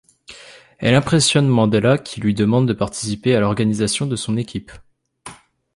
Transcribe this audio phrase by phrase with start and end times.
[0.79, 4.71] Elle impressionne Mandela qui lui demande de participer à l'organisation de son équipe.